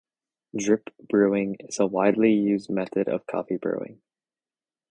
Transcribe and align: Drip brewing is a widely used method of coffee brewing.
Drip 0.57 0.89
brewing 1.09 1.57
is 1.59 1.77
a 1.79 1.85
widely 1.85 2.31
used 2.33 2.71
method 2.71 3.07
of 3.07 3.27
coffee 3.27 3.57
brewing. 3.57 4.01